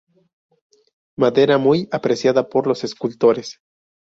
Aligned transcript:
Madera 1.15 1.59
muy 1.59 1.87
apreciada 1.91 2.49
por 2.49 2.65
los 2.65 2.83
escultores. 2.83 3.59